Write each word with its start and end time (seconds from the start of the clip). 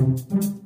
thank 0.00 0.32
you 0.44 0.59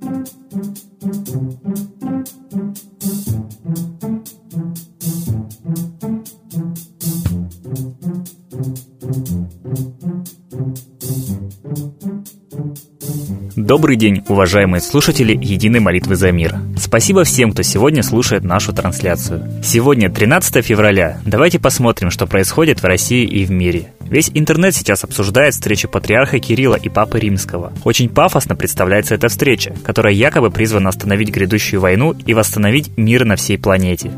Добрый 13.64 13.96
день, 13.96 14.22
уважаемые 14.28 14.82
слушатели 14.82 15.32
Единой 15.40 15.80
молитвы 15.80 16.16
за 16.16 16.30
мир. 16.32 16.56
Спасибо 16.76 17.24
всем, 17.24 17.52
кто 17.52 17.62
сегодня 17.62 18.02
слушает 18.02 18.44
нашу 18.44 18.74
трансляцию. 18.74 19.48
Сегодня 19.62 20.10
13 20.10 20.62
февраля. 20.62 21.18
Давайте 21.24 21.58
посмотрим, 21.58 22.10
что 22.10 22.26
происходит 22.26 22.82
в 22.82 22.84
России 22.84 23.24
и 23.24 23.46
в 23.46 23.50
мире. 23.50 23.94
Весь 24.00 24.30
интернет 24.34 24.74
сейчас 24.74 25.02
обсуждает 25.02 25.54
встречу 25.54 25.88
патриарха 25.88 26.40
Кирилла 26.40 26.74
и 26.74 26.90
папы 26.90 27.18
Римского. 27.18 27.72
Очень 27.84 28.10
пафосно 28.10 28.54
представляется 28.54 29.14
эта 29.14 29.28
встреча, 29.28 29.74
которая 29.82 30.12
якобы 30.12 30.50
призвана 30.50 30.90
остановить 30.90 31.30
грядущую 31.30 31.80
войну 31.80 32.14
и 32.26 32.34
восстановить 32.34 32.94
мир 32.98 33.24
на 33.24 33.36
всей 33.36 33.56
планете. 33.56 34.10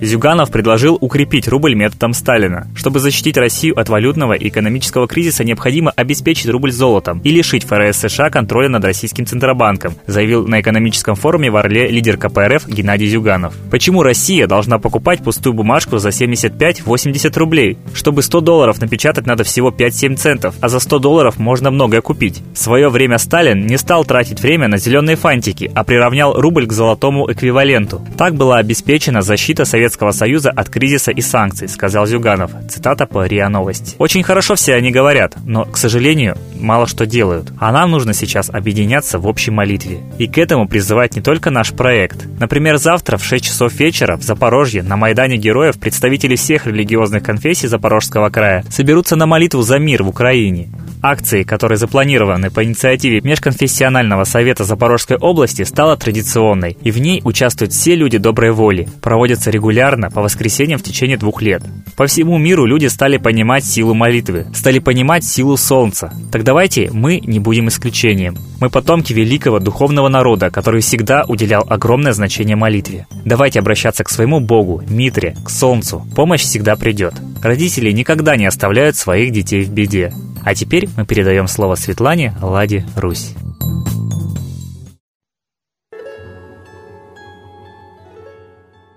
Зюганов 0.00 0.50
предложил 0.50 0.98
укрепить 1.00 1.48
рубль 1.48 1.74
методом 1.74 2.12
Сталина. 2.12 2.66
Чтобы 2.76 3.00
защитить 3.00 3.36
Россию 3.36 3.78
от 3.78 3.88
валютного 3.88 4.34
и 4.34 4.48
экономического 4.48 5.08
кризиса, 5.08 5.44
необходимо 5.44 5.90
обеспечить 5.90 6.48
рубль 6.48 6.72
золотом 6.72 7.20
и 7.20 7.30
лишить 7.30 7.64
ФРС 7.64 7.98
США 7.98 8.30
контроля 8.30 8.68
над 8.68 8.84
российским 8.84 9.26
Центробанком, 9.26 9.94
заявил 10.06 10.46
на 10.46 10.60
экономическом 10.60 11.14
форуме 11.14 11.50
в 11.50 11.56
Орле 11.56 11.88
лидер 11.88 12.16
КПРФ 12.16 12.68
Геннадий 12.68 13.08
Зюганов. 13.08 13.54
Почему 13.70 14.02
Россия 14.02 14.46
должна 14.46 14.78
покупать 14.78 15.22
пустую 15.22 15.54
бумажку 15.54 15.98
за 15.98 16.10
75-80 16.10 17.38
рублей? 17.38 17.78
Чтобы 17.94 18.22
100 18.22 18.40
долларов 18.40 18.80
напечатать 18.80 19.26
надо 19.26 19.44
всего 19.44 19.70
5-7 19.70 20.16
центов, 20.16 20.54
а 20.60 20.68
за 20.68 20.80
100 20.80 20.98
долларов 20.98 21.38
можно 21.38 21.70
многое 21.70 22.00
купить. 22.02 22.42
В 22.54 22.58
свое 22.58 22.88
время 22.88 23.18
Сталин 23.18 23.66
не 23.66 23.78
стал 23.78 24.04
тратить 24.04 24.40
время 24.40 24.68
на 24.68 24.76
зеленые 24.76 25.16
фантики, 25.16 25.70
а 25.74 25.84
приравнял 25.84 26.34
рубль 26.34 26.66
к 26.66 26.72
золотому 26.72 27.30
эквиваленту. 27.30 28.06
Так 28.18 28.34
была 28.34 28.58
обеспечена 28.58 29.22
защита 29.22 29.64
Советского 29.64 29.93
Советского 29.94 30.10
Союза 30.10 30.50
от 30.50 30.70
кризиса 30.70 31.12
и 31.12 31.20
санкций, 31.20 31.68
сказал 31.68 32.04
Зюганов. 32.06 32.50
Цитата 32.68 33.06
по 33.06 33.24
РИА 33.24 33.48
Новости. 33.48 33.94
Очень 33.98 34.24
хорошо 34.24 34.56
все 34.56 34.74
они 34.74 34.90
говорят, 34.90 35.36
но, 35.46 35.66
к 35.66 35.76
сожалению, 35.76 36.36
мало 36.58 36.88
что 36.88 37.06
делают. 37.06 37.52
А 37.60 37.70
нам 37.70 37.92
нужно 37.92 38.12
сейчас 38.12 38.50
объединяться 38.50 39.20
в 39.20 39.26
общей 39.28 39.52
молитве. 39.52 40.00
И 40.18 40.26
к 40.26 40.36
этому 40.38 40.66
призывает 40.66 41.14
не 41.14 41.22
только 41.22 41.50
наш 41.50 41.72
проект. 41.72 42.26
Например, 42.40 42.76
завтра 42.76 43.18
в 43.18 43.24
6 43.24 43.44
часов 43.44 43.72
вечера 43.74 44.16
в 44.16 44.24
Запорожье 44.24 44.82
на 44.82 44.96
Майдане 44.96 45.36
Героев 45.36 45.78
представители 45.78 46.34
всех 46.34 46.66
религиозных 46.66 47.22
конфессий 47.22 47.68
Запорожского 47.68 48.30
края 48.30 48.64
соберутся 48.70 49.14
на 49.14 49.26
молитву 49.26 49.62
за 49.62 49.78
мир 49.78 50.02
в 50.02 50.08
Украине. 50.08 50.70
Акции, 51.04 51.42
которые 51.42 51.76
запланированы 51.76 52.50
по 52.50 52.64
инициативе 52.64 53.20
Межконфессионального 53.20 54.24
совета 54.24 54.64
Запорожской 54.64 55.18
области, 55.18 55.60
стала 55.60 55.98
традиционной, 55.98 56.78
и 56.80 56.90
в 56.90 56.98
ней 56.98 57.20
участвуют 57.22 57.74
все 57.74 57.94
люди 57.94 58.16
доброй 58.16 58.52
воли. 58.52 58.88
Проводятся 59.02 59.50
регулярно 59.50 60.10
по 60.10 60.22
воскресеньям 60.22 60.78
в 60.78 60.82
течение 60.82 61.18
двух 61.18 61.42
лет. 61.42 61.62
По 61.98 62.06
всему 62.06 62.38
миру 62.38 62.64
люди 62.64 62.86
стали 62.86 63.18
понимать 63.18 63.66
силу 63.66 63.92
молитвы, 63.92 64.46
стали 64.54 64.78
понимать 64.78 65.24
силу 65.24 65.58
солнца. 65.58 66.10
Так 66.32 66.42
давайте 66.42 66.88
мы 66.90 67.20
не 67.22 67.38
будем 67.38 67.68
исключением. 67.68 68.38
Мы 68.58 68.70
потомки 68.70 69.12
великого 69.12 69.58
духовного 69.58 70.08
народа, 70.08 70.48
который 70.50 70.80
всегда 70.80 71.26
уделял 71.28 71.66
огромное 71.68 72.14
значение 72.14 72.56
молитве. 72.56 73.06
Давайте 73.26 73.58
обращаться 73.58 74.04
к 74.04 74.08
своему 74.08 74.40
Богу, 74.40 74.82
Митре, 74.88 75.36
к 75.44 75.50
солнцу. 75.50 76.06
Помощь 76.16 76.40
всегда 76.40 76.76
придет. 76.76 77.12
Родители 77.42 77.92
никогда 77.92 78.36
не 78.36 78.46
оставляют 78.46 78.96
своих 78.96 79.32
детей 79.32 79.64
в 79.64 79.70
беде. 79.70 80.10
А 80.44 80.54
теперь 80.54 80.88
мы 80.96 81.06
передаем 81.06 81.48
слово 81.48 81.74
Светлане 81.74 82.34
Ладе 82.42 82.84
Русь. 82.96 83.32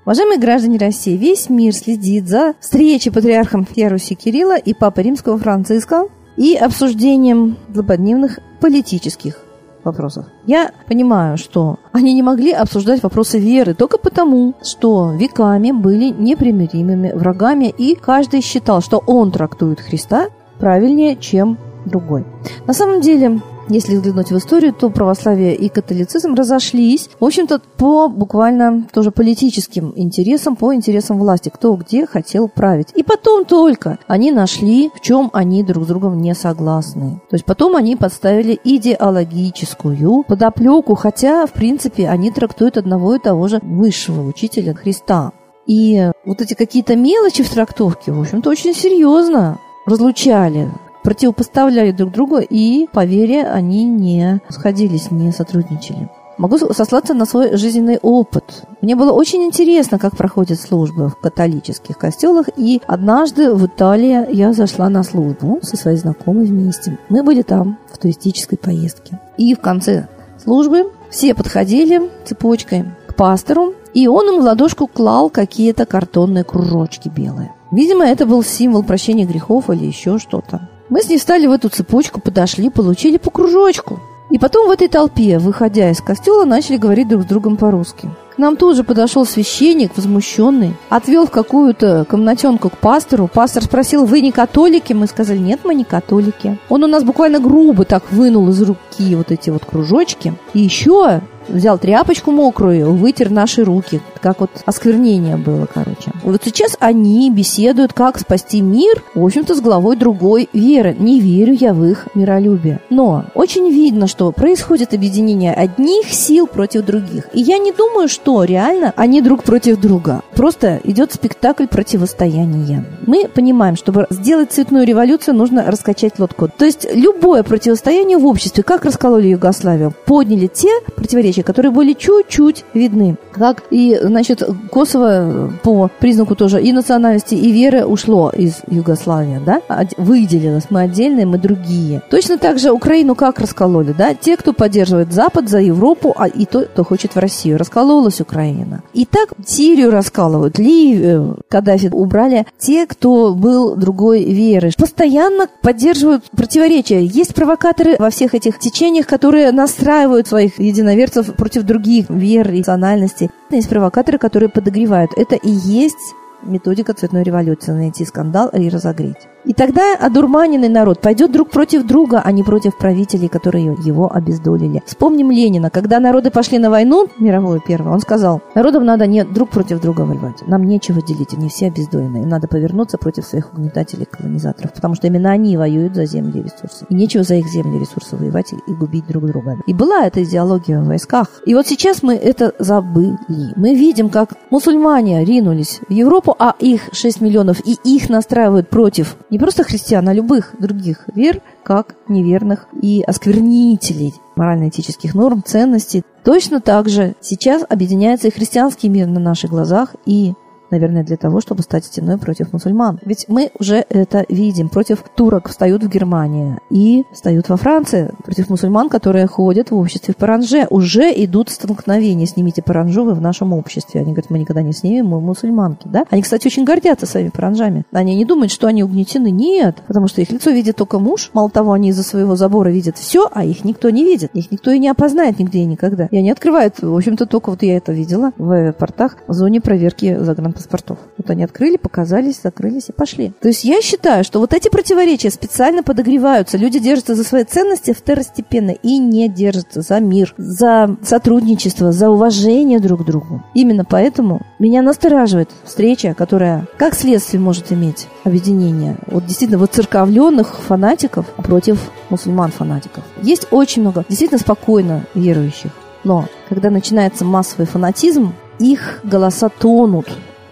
Уважаемые 0.03 0.39
граждане 0.39 0.77
России, 0.77 1.15
весь 1.17 1.49
мир 1.49 1.73
следит 1.73 2.27
за 2.27 2.53
встречей 2.59 3.11
патриархом 3.11 3.65
Яруси 3.75 4.15
Кирилла 4.15 4.57
и 4.57 4.73
Папы 4.73 5.01
Римского 5.03 5.37
Франциска 5.37 6.07
и 6.35 6.55
обсуждением 6.55 7.57
злободневных 7.73 8.39
политических 8.59 9.37
вопросов. 9.83 10.25
Я 10.45 10.71
понимаю, 10.87 11.37
что 11.37 11.77
они 11.93 12.13
не 12.13 12.23
могли 12.23 12.51
обсуждать 12.51 13.03
вопросы 13.03 13.39
веры 13.39 13.73
только 13.73 13.97
потому, 13.97 14.55
что 14.63 15.13
веками 15.13 15.71
были 15.71 16.09
непримиримыми 16.09 17.11
врагами, 17.13 17.73
и 17.77 17.95
каждый 17.95 18.41
считал, 18.41 18.81
что 18.81 19.01
он 19.05 19.31
трактует 19.31 19.79
Христа 19.79 20.27
правильнее, 20.59 21.15
чем 21.15 21.57
другой. 21.85 22.25
На 22.65 22.73
самом 22.73 23.01
деле, 23.01 23.41
если 23.69 23.95
взглянуть 23.95 24.31
в 24.31 24.37
историю, 24.37 24.73
то 24.73 24.89
православие 24.89 25.55
и 25.55 25.67
католицизм 25.67 26.33
разошлись, 26.35 27.09
в 27.19 27.25
общем-то, 27.25 27.59
по 27.77 28.07
буквально 28.07 28.87
тоже 28.93 29.11
политическим 29.11 29.93
интересам, 29.95 30.55
по 30.55 30.73
интересам 30.73 31.19
власти, 31.19 31.51
кто 31.53 31.75
где 31.75 32.05
хотел 32.05 32.47
править. 32.47 32.89
И 32.95 33.03
потом 33.03 33.45
только 33.45 33.99
они 34.07 34.31
нашли, 34.31 34.89
в 34.95 35.01
чем 35.01 35.29
они 35.33 35.63
друг 35.63 35.83
с 35.83 35.87
другом 35.87 36.21
не 36.21 36.33
согласны. 36.33 37.21
То 37.29 37.35
есть 37.35 37.45
потом 37.45 37.75
они 37.75 37.95
подставили 37.95 38.59
идеологическую 38.63 40.23
подоплеку, 40.23 40.95
хотя, 40.95 41.45
в 41.45 41.51
принципе, 41.51 42.07
они 42.07 42.31
трактуют 42.31 42.77
одного 42.77 43.15
и 43.15 43.19
того 43.19 43.47
же 43.47 43.59
высшего 43.61 44.27
учителя 44.27 44.73
Христа. 44.73 45.31
И 45.65 46.09
вот 46.25 46.41
эти 46.41 46.53
какие-то 46.53 46.95
мелочи 46.95 47.43
в 47.43 47.49
трактовке, 47.49 48.13
в 48.13 48.21
общем-то, 48.21 48.49
очень 48.49 48.73
серьезно 48.73 49.59
разлучали, 49.87 50.69
противопоставляли 51.03 51.91
друг 51.91 52.11
другу, 52.11 52.37
и, 52.37 52.87
по 52.91 53.05
вере, 53.05 53.47
они 53.47 53.85
не 53.85 54.41
сходились, 54.49 55.09
не 55.09 55.31
сотрудничали. 55.31 56.09
Могу 56.37 56.59
сослаться 56.59 57.15
на 57.15 57.25
свой 57.25 57.57
жизненный 57.57 57.97
опыт. 57.99 58.63
Мне 58.81 58.95
было 58.95 59.11
очень 59.11 59.43
интересно, 59.43 59.97
как 59.97 60.15
проходят 60.15 60.59
службы 60.59 61.09
в 61.09 61.15
католических 61.15 61.97
костелах, 61.97 62.47
и 62.55 62.79
однажды 62.85 63.55
в 63.55 63.65
Италии 63.65 64.35
я 64.35 64.53
зашла 64.53 64.87
на 64.89 65.01
службу 65.01 65.59
со 65.63 65.77
своей 65.77 65.97
знакомой 65.97 66.45
вместе. 66.45 66.99
Мы 67.09 67.23
были 67.23 67.41
там 67.41 67.79
в 67.91 67.97
туристической 67.97 68.59
поездке. 68.59 69.19
И 69.37 69.55
в 69.55 69.61
конце 69.61 70.09
службы 70.43 70.91
все 71.09 71.33
подходили 71.33 72.11
цепочкой 72.23 72.85
к 73.07 73.15
пастору, 73.15 73.73
и 73.95 74.07
он 74.07 74.35
им 74.35 74.41
в 74.41 74.43
ладошку 74.43 74.85
клал 74.85 75.31
какие-то 75.31 75.87
картонные 75.87 76.43
кружочки 76.43 77.09
белые. 77.09 77.51
Видимо, 77.71 78.05
это 78.05 78.25
был 78.25 78.43
символ 78.43 78.83
прощения 78.83 79.25
грехов 79.25 79.69
или 79.69 79.85
еще 79.85 80.17
что-то. 80.19 80.69
Мы 80.89 81.01
с 81.01 81.09
ней 81.09 81.17
встали 81.17 81.47
в 81.47 81.51
эту 81.51 81.69
цепочку, 81.69 82.21
подошли, 82.21 82.69
получили 82.69 83.17
по 83.17 83.29
кружочку. 83.29 83.99
И 84.29 84.37
потом 84.37 84.67
в 84.67 84.71
этой 84.71 84.87
толпе, 84.87 85.39
выходя 85.39 85.89
из 85.89 86.01
костела, 86.01 86.43
начали 86.45 86.77
говорить 86.77 87.07
друг 87.07 87.23
с 87.23 87.25
другом 87.25 87.55
по-русски. 87.55 88.09
К 88.35 88.37
нам 88.37 88.55
тут 88.55 88.75
же 88.75 88.83
подошел 88.83 89.25
священник, 89.25 89.93
возмущенный, 89.95 90.75
отвел 90.89 91.25
в 91.25 91.31
какую-то 91.31 92.05
комнатенку 92.07 92.69
к 92.69 92.77
пастору. 92.77 93.27
Пастор 93.33 93.63
спросил, 93.63 94.05
вы 94.05 94.21
не 94.21 94.31
католики? 94.31 94.93
Мы 94.93 95.07
сказали, 95.07 95.39
нет, 95.39 95.61
мы 95.63 95.73
не 95.73 95.83
католики. 95.83 96.59
Он 96.69 96.83
у 96.83 96.87
нас 96.87 97.03
буквально 97.03 97.39
грубо 97.39 97.83
так 97.83 98.11
вынул 98.11 98.47
из 98.49 98.61
руки 98.61 99.15
вот 99.15 99.31
эти 99.31 99.49
вот 99.49 99.65
кружочки. 99.65 100.33
И 100.53 100.59
еще 100.59 101.21
взял 101.47 101.77
тряпочку 101.77 102.31
мокрую, 102.31 102.93
вытер 102.93 103.29
наши 103.29 103.63
руки, 103.63 104.01
как 104.21 104.41
вот 104.41 104.51
осквернение 104.65 105.37
было, 105.37 105.67
короче. 105.71 106.11
Вот 106.23 106.41
сейчас 106.43 106.75
они 106.79 107.29
беседуют, 107.31 107.93
как 107.93 108.19
спасти 108.19 108.61
мир, 108.61 109.03
в 109.15 109.23
общем-то, 109.23 109.55
с 109.55 109.61
главой 109.61 109.95
другой 109.95 110.49
веры. 110.53 110.95
Не 110.97 111.19
верю 111.19 111.53
я 111.53 111.73
в 111.73 111.83
их 111.83 112.07
миролюбие. 112.13 112.81
Но 112.89 113.25
очень 113.33 113.69
видно, 113.69 114.07
что 114.07 114.31
происходит 114.31 114.93
объединение 114.93 115.53
одних 115.53 116.11
сил 116.11 116.47
против 116.47 116.85
других. 116.85 117.29
И 117.33 117.41
я 117.41 117.57
не 117.57 117.71
думаю, 117.71 118.07
что 118.07 118.43
реально 118.43 118.93
они 118.95 119.21
друг 119.21 119.43
против 119.43 119.79
друга. 119.79 120.21
Просто 120.35 120.79
идет 120.83 121.13
спектакль 121.13 121.67
противостояния. 121.67 122.85
Мы 123.05 123.27
понимаем, 123.27 123.75
чтобы 123.75 124.07
сделать 124.09 124.51
цветную 124.51 124.85
революцию, 124.85 125.35
нужно 125.35 125.65
раскачать 125.71 126.19
лодку. 126.19 126.49
То 126.49 126.65
есть 126.65 126.87
любое 126.93 127.43
противостояние 127.43 128.17
в 128.17 128.25
обществе, 128.25 128.63
как 128.63 128.85
раскололи 128.85 129.29
Югославию, 129.29 129.93
подняли 130.05 130.47
те 130.47 130.69
противоречия, 130.95 131.36
которые 131.41 131.71
были 131.71 131.93
чуть-чуть 131.93 132.65
видны. 132.73 133.17
Как 133.31 133.63
и 133.71 133.97
значит, 134.01 134.43
Косово 134.71 135.51
по 135.63 135.89
признаку 135.99 136.35
тоже 136.35 136.61
и 136.61 136.71
национальности, 136.71 137.35
и 137.35 137.51
веры 137.51 137.85
ушло 137.85 138.29
из 138.29 138.61
Югославии, 138.69 139.39
да, 139.45 139.61
выделилось, 139.97 140.65
мы 140.69 140.81
отдельные, 140.81 141.25
мы 141.25 141.37
другие. 141.37 142.01
Точно 142.09 142.37
так 142.37 142.59
же 142.59 142.71
Украину 142.71 143.15
как 143.15 143.39
раскололи, 143.39 143.93
да, 143.97 144.13
те, 144.13 144.37
кто 144.37 144.53
поддерживает 144.53 145.13
Запад 145.13 145.49
за 145.49 145.59
Европу, 145.59 146.13
а 146.17 146.27
и 146.27 146.45
то, 146.45 146.61
кто 146.61 146.83
хочет 146.83 147.15
в 147.15 147.19
Россию. 147.19 147.57
Раскололась 147.57 148.21
Украина. 148.21 148.83
И 148.93 149.05
так 149.05 149.29
Сирию 149.45 149.91
раскалывают, 149.91 150.59
Ливию, 150.59 151.39
Каддафи 151.49 151.89
убрали 151.91 152.45
те, 152.57 152.85
кто 152.85 153.33
был 153.33 153.75
другой 153.75 154.23
веры. 154.23 154.71
Постоянно 154.77 155.47
поддерживают 155.61 156.23
противоречия. 156.31 157.03
Есть 157.03 157.33
провокаторы 157.33 157.95
во 157.97 158.09
всех 158.09 158.35
этих 158.35 158.59
течениях, 158.59 159.07
которые 159.07 159.51
настраивают 159.51 160.27
своих 160.27 160.59
единоверцев 160.59 161.26
против 161.33 161.63
других 161.63 162.09
вер 162.09 162.49
и 162.51 162.59
национальностей. 162.59 163.29
Есть 163.49 163.69
провокаторы, 163.69 164.17
которые 164.17 164.49
подогревают. 164.49 165.11
Это 165.15 165.35
и 165.35 165.49
есть 165.49 166.15
методика 166.43 166.93
цветной 166.93 167.23
революции, 167.23 167.71
найти 167.71 168.05
скандал 168.05 168.49
и 168.49 168.69
разогреть. 168.69 169.27
И 169.47 169.53
тогда 169.53 169.95
одурманенный 169.95 170.67
народ 170.67 170.99
пойдет 170.99 171.31
друг 171.31 171.49
против 171.51 171.85
друга, 171.87 172.21
а 172.21 172.33
не 172.33 172.43
против 172.43 172.77
правителей, 172.77 173.29
которые 173.29 173.77
его 173.81 174.13
обездолили. 174.13 174.83
Вспомним 174.85 175.31
Ленина. 175.31 175.69
Когда 175.69 176.01
народы 176.01 176.31
пошли 176.31 176.57
на 176.57 176.69
войну, 176.69 177.07
мировую 177.17 177.61
первую, 177.65 177.93
он 177.93 178.01
сказал, 178.01 178.41
народам 178.55 178.83
надо 178.83 179.07
не 179.07 179.23
друг 179.23 179.49
против 179.49 179.79
друга 179.79 180.01
воевать. 180.01 180.45
Нам 180.47 180.65
нечего 180.65 181.01
делить, 181.01 181.33
они 181.33 181.47
все 181.47 181.67
обездоленные. 181.67 182.23
Им 182.23 182.29
надо 182.29 182.49
повернуться 182.49 182.97
против 182.97 183.25
своих 183.25 183.53
угнетателей, 183.53 184.05
колонизаторов, 184.05 184.73
потому 184.73 184.95
что 184.95 185.07
именно 185.07 185.31
они 185.31 185.55
воюют 185.55 185.95
за 185.95 186.05
земли 186.05 186.41
и 186.41 186.43
ресурсы. 186.43 186.85
И 186.89 186.93
нечего 186.93 187.23
за 187.23 187.35
их 187.35 187.47
земли 187.47 187.77
и 187.77 187.79
ресурсы 187.79 188.17
воевать 188.17 188.51
и 188.51 188.73
губить 188.73 189.07
друг 189.07 189.27
друга. 189.27 189.55
И 189.65 189.73
была 189.73 190.05
эта 190.05 190.25
идеология 190.25 190.81
в 190.81 190.87
войсках. 190.87 191.41
И 191.45 191.55
вот 191.55 191.67
сейчас 191.67 192.03
мы 192.03 192.15
это 192.15 192.53
забыли. 192.59 193.17
Мы 193.55 193.75
видим, 193.75 194.09
как 194.09 194.33
мусульмане 194.49 195.23
ринулись 195.23 195.79
в 195.87 195.91
Европу, 195.93 196.26
а 196.37 196.55
их 196.59 196.89
6 196.91 197.21
миллионов, 197.21 197.61
и 197.65 197.77
их 197.83 198.09
настраивают 198.09 198.69
против 198.69 199.17
не 199.29 199.39
просто 199.39 199.63
христиан, 199.63 200.07
а 200.07 200.13
любых 200.13 200.55
других 200.59 201.05
вер, 201.13 201.41
как 201.63 201.95
неверных 202.07 202.67
и 202.81 203.03
осквернителей 203.05 204.13
морально-этических 204.35 205.13
норм, 205.15 205.43
ценностей. 205.45 206.03
Точно 206.23 206.61
так 206.61 206.89
же 206.89 207.15
сейчас 207.21 207.63
объединяется 207.67 208.27
и 208.27 208.31
христианский 208.31 208.89
мир 208.89 209.07
на 209.07 209.19
наших 209.19 209.49
глазах, 209.49 209.95
и 210.05 210.33
наверное, 210.71 211.03
для 211.03 211.17
того, 211.17 211.41
чтобы 211.41 211.63
стать 211.63 211.85
стеной 211.85 212.17
против 212.17 212.53
мусульман. 212.53 212.99
Ведь 213.05 213.25
мы 213.27 213.51
уже 213.59 213.85
это 213.89 214.25
видим. 214.29 214.69
Против 214.69 215.03
турок 215.15 215.49
встают 215.49 215.83
в 215.83 215.89
Германии 215.89 216.57
и 216.69 217.05
встают 217.13 217.49
во 217.49 217.57
Франции. 217.57 218.11
Против 218.23 218.49
мусульман, 218.49 218.89
которые 218.89 219.27
ходят 219.27 219.71
в 219.71 219.75
обществе 219.75 220.13
в 220.13 220.17
паранже. 220.17 220.67
Уже 220.69 221.11
идут 221.23 221.49
столкновения. 221.49 222.25
Снимите 222.25 222.61
паранжу 222.61 223.05
вы 223.05 223.13
в 223.13 223.21
нашем 223.21 223.53
обществе. 223.53 224.01
Они 224.01 224.11
говорят, 224.11 224.29
мы 224.29 224.39
никогда 224.39 224.61
не 224.61 224.73
снимем, 224.73 225.07
мы 225.07 225.21
мусульманки. 225.21 225.87
Да? 225.87 226.05
Они, 226.09 226.21
кстати, 226.21 226.47
очень 226.47 226.65
гордятся 226.65 227.05
своими 227.05 227.29
паранжами. 227.29 227.85
Они 227.91 228.15
не 228.15 228.25
думают, 228.25 228.51
что 228.51 228.67
они 228.67 228.83
угнетены. 228.83 229.31
Нет, 229.31 229.77
потому 229.87 230.07
что 230.07 230.21
их 230.21 230.31
лицо 230.31 230.51
видит 230.51 230.75
только 230.75 230.99
муж. 230.99 231.29
Мало 231.33 231.49
того, 231.49 231.71
они 231.71 231.89
из-за 231.89 232.03
своего 232.03 232.35
забора 232.35 232.69
видят 232.69 232.97
все, 232.97 233.29
а 233.31 233.45
их 233.45 233.63
никто 233.63 233.89
не 233.89 234.03
видит. 234.03 234.31
Их 234.33 234.51
никто 234.51 234.71
и 234.71 234.79
не 234.79 234.89
опознает 234.89 235.39
нигде 235.39 235.59
и 235.59 235.65
никогда. 235.65 236.07
И 236.11 236.17
они 236.17 236.31
открывают, 236.31 236.81
в 236.81 236.95
общем-то, 236.95 237.25
только 237.25 237.51
вот 237.51 237.63
я 237.63 237.77
это 237.77 237.93
видела 237.93 238.31
в 238.37 238.51
аэропортах 238.51 239.17
в 239.27 239.33
зоне 239.33 239.61
проверки 239.61 240.17
загранпаспортов 240.19 240.56
паспортов. 240.57 240.97
Вот 241.17 241.29
они 241.29 241.43
открыли, 241.43 241.77
показались, 241.77 242.41
закрылись 242.43 242.89
и 242.89 242.91
пошли. 242.91 243.31
То 243.41 243.47
есть 243.47 243.63
я 243.63 243.81
считаю, 243.81 244.23
что 244.23 244.39
вот 244.39 244.53
эти 244.53 244.69
противоречия 244.69 245.29
специально 245.29 245.83
подогреваются. 245.83 246.57
Люди 246.57 246.79
держатся 246.79 247.15
за 247.15 247.23
свои 247.23 247.43
ценности 247.43 247.93
второстепенно 247.93 248.71
и 248.71 248.97
не 248.97 249.29
держатся 249.29 249.81
за 249.81 249.99
мир, 249.99 250.33
за 250.37 250.97
сотрудничество, 251.03 251.91
за 251.91 252.09
уважение 252.09 252.79
друг 252.79 253.03
к 253.03 253.05
другу. 253.05 253.43
Именно 253.53 253.85
поэтому 253.85 254.41
меня 254.59 254.81
настораживает 254.81 255.49
встреча, 255.63 256.13
которая 256.13 256.67
как 256.77 256.95
следствие 256.95 257.39
может 257.39 257.71
иметь 257.71 258.07
объединение 258.23 258.97
вот 259.07 259.25
действительно 259.25 259.59
вот 259.59 259.71
церковленных 259.71 260.57
фанатиков 260.59 261.25
против 261.35 261.91
мусульман-фанатиков. 262.09 263.03
Есть 263.21 263.47
очень 263.51 263.81
много 263.83 264.05
действительно 264.09 264.39
спокойно 264.39 265.05
верующих. 265.13 265.71
Но 266.03 266.25
когда 266.49 266.69
начинается 266.69 267.25
массовый 267.25 267.67
фанатизм, 267.67 268.33
их 268.59 269.01
голоса 269.03 269.49
тонут 269.49 270.07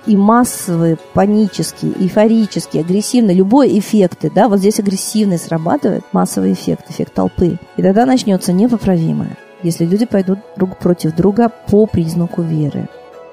и 0.05 0.15
массовые, 0.15 0.97
панические, 1.13 1.93
эйфорические, 1.99 2.83
агрессивные, 2.83 3.35
любой 3.35 3.77
эффекты, 3.77 4.31
да, 4.33 4.47
вот 4.47 4.59
здесь 4.59 4.79
агрессивный 4.79 5.37
срабатывает, 5.37 6.03
массовый 6.11 6.53
эффект, 6.53 6.89
эффект 6.89 7.13
толпы. 7.13 7.57
И 7.77 7.81
тогда 7.81 8.05
начнется 8.05 8.53
непоправимое, 8.53 9.37
если 9.63 9.85
люди 9.85 10.05
пойдут 10.05 10.39
друг 10.55 10.77
против 10.77 11.15
друга 11.15 11.49
по 11.49 11.85
признаку 11.85 12.41
веры. 12.41 12.87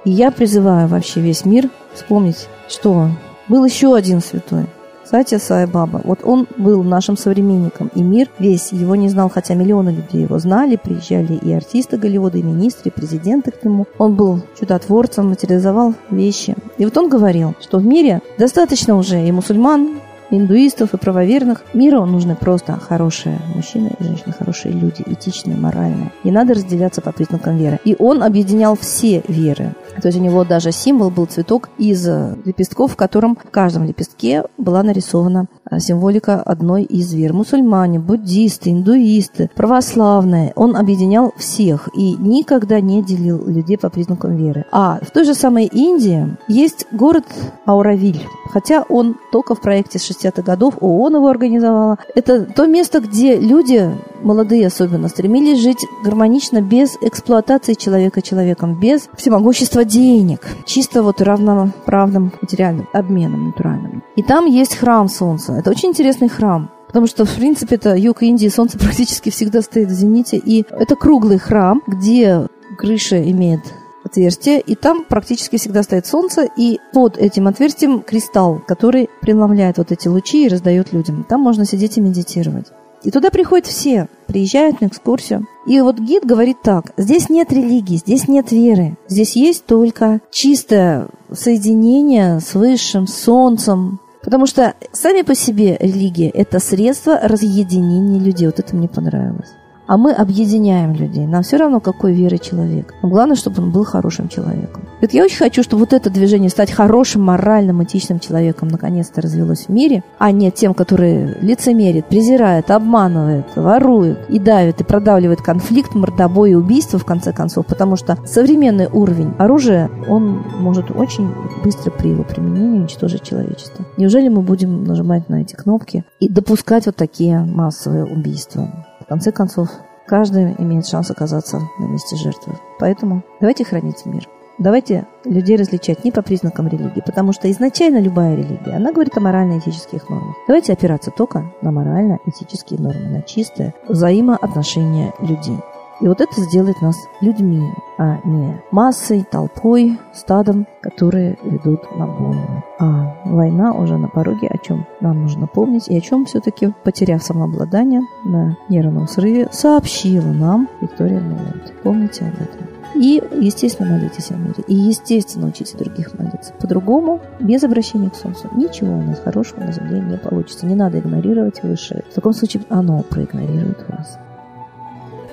И 0.05 0.11
я 0.11 0.31
призываю 0.31 0.89
вообще 0.89 1.21
весь 1.21 1.45
мир 1.45 1.69
вспомнить, 1.95 2.49
что 2.69 3.09
был 3.49 3.65
еще 3.65 3.95
один 3.95 4.21
святой, 4.21 4.67
Сатя 5.05 5.39
Сай 5.39 5.67
Баба, 5.67 6.01
вот 6.05 6.21
он 6.23 6.47
был 6.57 6.83
нашим 6.83 7.17
современником, 7.17 7.91
и 7.95 8.03
мир 8.03 8.29
весь 8.39 8.73
его 8.73 8.97
не 8.97 9.09
знал, 9.09 9.29
хотя 9.29 9.55
миллионы 9.55 9.91
людей 9.91 10.23
его 10.23 10.39
знали, 10.39 10.77
приезжали 10.77 11.35
и 11.35 11.53
артисты 11.53 11.97
Голливуда, 11.97 12.39
и 12.39 12.43
министры, 12.43 12.91
и 12.91 12.91
президенты 12.91 13.51
к 13.51 13.65
нему. 13.65 13.87
Он 13.99 14.15
был 14.15 14.43
чудотворцем, 14.59 15.29
материализовал 15.29 15.95
вещи. 16.11 16.55
И 16.79 16.85
вот 16.85 16.97
он 16.97 17.09
говорил, 17.09 17.55
что 17.61 17.79
в 17.79 17.85
мире 17.85 18.21
достаточно 18.39 18.97
уже 18.97 19.27
и 19.27 19.33
мусульман, 19.33 20.01
индуистов 20.33 20.95
и 20.95 20.97
правоверных. 20.97 21.63
Миру 21.75 22.05
нужны 22.07 22.35
просто 22.35 22.73
хорошие 22.73 23.39
мужчины 23.55 23.93
и 23.99 24.03
женщины, 24.03 24.35
хорошие 24.37 24.73
люди, 24.73 25.03
этичные, 25.07 25.57
моральные. 25.57 26.11
Не 26.25 26.33
надо 26.33 26.55
разделяться 26.55 27.01
по 27.01 27.13
признакам 27.13 27.57
веры. 27.57 27.79
И 27.85 27.95
он 27.99 28.23
объединял 28.23 28.77
все 28.77 29.23
веры. 29.29 29.75
То 30.01 30.09
есть 30.09 30.19
у 30.19 30.23
него 30.23 30.45
даже 30.45 30.73
символ 30.73 31.11
был 31.11 31.27
цветок 31.27 31.69
из 31.79 32.07
лепестков, 32.45 32.93
в 32.93 32.97
котором 32.97 33.37
в 33.37 33.51
каждом 33.51 33.85
лепестке 33.85 34.45
была 34.59 34.83
нарисована 34.83 35.47
а, 35.65 35.81
символика 35.81 36.41
одной 36.41 36.83
из 36.83 37.13
вер. 37.13 37.33
Мусульмане, 37.33 37.99
буддисты, 37.99 38.71
индуисты, 38.71 39.51
православные. 39.55 40.53
Он 40.57 40.77
объединял 40.77 41.33
всех 41.37 41.89
и 41.95 42.15
никогда 42.17 42.81
не 42.81 43.03
делил 43.03 43.47
людей 43.47 43.79
по 43.79 43.91
признакам 43.91 44.37
веры. 44.37 44.65
А 44.71 44.99
в 45.03 45.11
той 45.11 45.25
же 45.25 45.35
самой 45.35 45.67
Индии 45.67 46.37
есть 46.49 46.87
город 46.93 47.25
Ауравиль. 47.65 48.27
Хотя 48.53 48.85
он 48.89 49.17
только 49.31 49.55
в 49.55 49.63
проекте 49.63 49.99
с 49.99 50.11
60-х 50.11 50.43
годов, 50.43 50.75
ООН 50.81 51.17
его 51.17 51.29
организовала. 51.29 51.99
Это 52.15 52.45
то 52.45 52.67
место, 52.67 53.01
где 53.01 53.37
люди, 53.37 53.91
молодые 54.23 54.67
особенно, 54.67 55.09
стремились 55.09 55.61
жить 55.61 55.79
гармонично, 56.05 56.61
без 56.61 56.97
эксплуатации 57.01 57.73
человека 57.73 58.21
человеком, 58.21 58.79
без 58.79 59.09
всемогущества 59.17 59.82
денег, 59.85 60.41
чисто 60.67 61.03
вот 61.03 61.21
равноправным 61.21 62.33
материальным 62.41 62.89
обменом 62.93 63.47
натуральным. 63.47 64.03
И 64.17 64.23
там 64.23 64.47
есть 64.47 64.77
храм 64.77 65.09
Солнца. 65.09 65.53
Это 65.55 65.71
очень 65.71 65.91
интересный 65.91 66.29
храм. 66.29 66.71
Потому 66.87 67.07
что, 67.07 67.25
в 67.25 67.35
принципе, 67.35 67.77
это 67.77 67.97
юг 67.97 68.23
Индии, 68.23 68.49
солнце 68.49 68.79
практически 68.81 69.31
всегда 69.31 69.63
стоит 69.63 69.89
в 69.89 69.93
зените. 69.93 70.37
И 70.37 70.65
это 70.69 70.95
круглый 70.95 71.39
храм, 71.39 71.83
где 71.87 72.49
крыша 72.79 73.23
имеет 73.31 73.61
отверстие, 74.05 74.61
и 74.61 74.75
там 74.75 75.05
практически 75.05 75.57
всегда 75.57 75.83
стоит 75.83 76.07
солнце, 76.07 76.49
и 76.57 76.81
под 76.93 77.17
этим 77.19 77.47
отверстием 77.47 78.01
кристалл, 78.01 78.61
который 78.67 79.09
преломляет 79.21 79.79
вот 79.79 79.93
эти 79.93 80.09
лучи 80.09 80.45
и 80.45 80.49
раздает 80.49 80.93
людям. 80.93 81.25
Там 81.29 81.41
можно 81.41 81.65
сидеть 81.65 81.99
и 81.99 82.01
медитировать. 82.01 82.67
И 83.03 83.11
туда 83.11 83.31
приходят 83.31 83.67
все, 83.67 84.09
приезжают 84.33 84.81
на 84.81 84.87
экскурсию. 84.87 85.47
И 85.67 85.81
вот 85.81 85.99
гид 85.99 86.25
говорит 86.25 86.63
так, 86.63 86.93
здесь 86.97 87.29
нет 87.29 87.53
религии, 87.53 87.97
здесь 87.97 88.29
нет 88.29 88.51
веры, 88.51 88.97
здесь 89.09 89.37
есть 89.37 89.67
только 89.67 90.21
чистое 90.31 91.09
соединение 91.31 92.41
с 92.41 92.55
высшим 92.55 93.07
солнцем, 93.07 94.01
Потому 94.25 94.47
что 94.47 94.75
сами 94.93 95.23
по 95.23 95.35
себе 95.35 95.77
религия– 95.81 96.29
это 96.35 96.61
средство 96.61 97.19
разъединения 97.21 98.21
людей. 98.21 98.47
Вот 98.47 98.61
это 98.61 98.77
мне 98.77 98.87
понравилось 98.89 99.49
а 99.93 99.99
мы 99.99 100.13
объединяем 100.13 100.95
людей. 100.95 101.27
Нам 101.27 101.43
все 101.43 101.59
равно, 101.59 101.79
какой 101.79 102.15
веры 102.15 102.39
человек. 102.39 102.95
Но 103.03 103.11
главное, 103.11 103.37
чтобы 103.37 103.63
он 103.63 103.73
был 103.73 103.85
хорошим 103.85 104.31
человеком. 104.31 104.85
Вот 105.03 105.13
я 105.13 105.23
очень 105.23 105.37
хочу, 105.37 105.63
чтобы 105.63 105.81
вот 105.81 105.93
это 105.93 106.09
движение 106.09 106.49
стать 106.49 106.71
хорошим, 106.71 107.21
моральным, 107.21 107.85
этичным 107.85 108.19
человеком 108.19 108.69
наконец-то 108.69 109.21
развелось 109.21 109.67
в 109.67 109.69
мире, 109.69 110.03
а 110.19 110.33
не 110.33 110.51
тем, 110.51 110.73
который 110.73 111.37
лицемерит, 111.43 112.07
презирает, 112.07 112.71
обманывает, 112.71 113.45
ворует 113.55 114.31
и 114.31 114.39
давит, 114.39 114.81
и 114.81 114.85
продавливает 114.85 115.43
конфликт, 115.43 115.95
мордобой 115.95 116.53
и 116.53 116.55
убийство, 116.55 116.99
в 116.99 117.05
конце 117.05 117.35
концов, 117.35 117.67
потому 117.67 117.97
что 117.97 118.17
современный 118.25 118.87
уровень 118.87 119.35
оружия, 119.39 119.91
он 120.09 120.43
может 120.59 120.91
очень 120.91 121.35
быстро 121.63 121.91
при 121.91 122.09
его 122.09 122.25
применении 122.25 122.79
уничтожить 122.79 123.25
человечество. 123.25 123.85
Неужели 123.99 124.31
мы 124.31 124.41
будем 124.41 124.85
нажимать 124.85 125.29
на 125.29 125.43
эти 125.43 125.55
кнопки 125.55 126.07
и 126.19 126.31
допускать 126.31 126.87
вот 126.87 126.97
такие 126.97 127.41
массовые 127.41 128.07
убийства? 128.07 128.87
Конце 129.13 129.31
концов, 129.31 129.69
каждый 130.07 130.55
имеет 130.59 130.87
шанс 130.87 131.11
оказаться 131.11 131.61
на 131.79 131.85
месте 131.85 132.17
жертвы. 132.17 132.55
Поэтому 132.79 133.23
давайте 133.41 133.63
хранить 133.63 134.07
мир. 134.07 134.27
Давайте 134.57 135.07
людей 135.27 135.57
различать 135.57 136.03
не 136.03 136.11
по 136.11 136.23
признакам 136.23 136.67
религии, 136.67 137.03
потому 137.05 137.35
что 137.35 137.51
изначально 137.51 137.99
любая 137.99 138.35
религия, 138.35 138.77
она 138.77 138.91
говорит 138.91 139.15
о 139.19 139.21
морально-этических 139.21 140.09
нормах. 140.09 140.35
Давайте 140.47 140.73
опираться 140.73 141.11
только 141.11 141.45
на 141.61 141.73
морально-этические 141.73 142.81
нормы, 142.81 143.09
на 143.11 143.21
чистое 143.23 143.75
взаимоотношение 143.87 145.13
людей. 145.21 145.59
И 146.03 146.09
вот 146.09 146.21
это 146.21 146.41
сделает 146.41 146.83
нас 146.83 146.97
людьми, 147.21 147.63
а 147.97 148.19
не 148.25 148.61
массой, 148.73 149.25
толпой, 149.31 150.01
стадом, 150.13 150.67
которые 150.81 151.39
ведут 151.45 151.81
на 151.97 152.07
бойню. 152.09 152.65
А 152.81 153.17
война 153.25 153.73
уже 153.73 153.97
на 153.97 154.09
пороге, 154.09 154.49
о 154.49 154.59
чем 154.59 154.85
нам 155.01 155.23
нужно 155.23 155.47
помнить, 155.47 155.87
и 155.89 155.97
о 155.97 156.01
чем 156.01 156.25
все-таки, 156.25 156.75
потеряв 156.83 157.23
самообладание 157.23 158.03
на 158.25 158.57
нервном 158.69 159.07
срыве, 159.07 159.49
сообщила 159.53 160.33
нам 160.33 160.69
Виктория 160.81 161.21
Миланд. 161.21 161.73
Помните 161.85 162.25
об 162.25 162.35
этом. 162.35 162.67
И, 162.97 163.23
естественно, 163.41 163.93
молитесь 163.93 164.33
о 164.33 164.35
мире. 164.35 164.65
И, 164.67 164.75
естественно, 164.75 165.47
учите 165.47 165.79
других 165.79 166.19
молиться. 166.19 166.53
По-другому, 166.61 167.21
без 167.39 167.63
обращения 167.63 168.11
к 168.11 168.17
Солнцу, 168.17 168.49
ничего 168.57 168.99
у 168.99 169.03
нас 169.03 169.21
хорошего 169.21 169.61
на 169.61 169.73
Земле 169.73 170.01
не 170.01 170.19
получится. 170.19 170.67
Не 170.67 170.75
надо 170.75 170.99
игнорировать 170.99 171.63
высшее. 171.63 172.03
В 172.11 172.15
таком 172.15 172.33
случае 172.33 172.65
оно 172.69 173.03
проигнорирует 173.03 173.89
вас. 173.89 174.19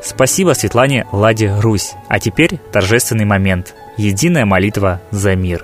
Спасибо 0.01 0.53
Светлане 0.53 1.05
Ладе 1.11 1.53
Русь. 1.59 1.93
А 2.07 2.19
теперь 2.19 2.57
торжественный 2.71 3.25
момент. 3.25 3.75
Единая 3.97 4.45
молитва 4.45 5.01
за 5.11 5.35
мир. 5.35 5.63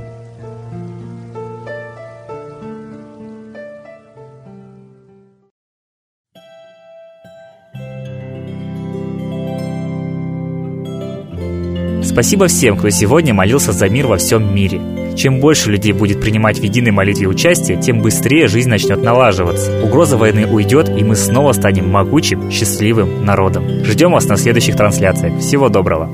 Спасибо 12.11 12.47
всем, 12.47 12.75
кто 12.75 12.89
сегодня 12.89 13.33
молился 13.33 13.71
за 13.71 13.87
мир 13.87 14.07
во 14.07 14.17
всем 14.17 14.53
мире. 14.53 14.81
Чем 15.15 15.39
больше 15.39 15.71
людей 15.71 15.93
будет 15.93 16.19
принимать 16.19 16.59
в 16.59 16.63
единой 16.63 16.91
молитве 16.91 17.25
участие, 17.25 17.81
тем 17.81 18.01
быстрее 18.01 18.49
жизнь 18.49 18.69
начнет 18.69 19.01
налаживаться. 19.01 19.81
Угроза 19.81 20.17
войны 20.17 20.45
уйдет, 20.45 20.89
и 20.89 21.05
мы 21.05 21.15
снова 21.15 21.53
станем 21.53 21.89
могучим, 21.89 22.51
счастливым 22.51 23.23
народом. 23.25 23.85
Ждем 23.85 24.11
вас 24.11 24.25
на 24.25 24.35
следующих 24.35 24.75
трансляциях. 24.75 25.39
Всего 25.39 25.69
доброго! 25.69 26.09